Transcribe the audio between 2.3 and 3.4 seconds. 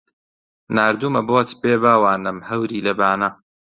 هەوری لە بانە